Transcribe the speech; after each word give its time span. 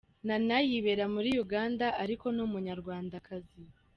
Nana 0.27 0.57
yibera 0.69 1.05
muri 1.15 1.29
Uganda 1.43 1.85
ariko 2.03 2.25
n’umunyarwandakazi. 2.35 3.61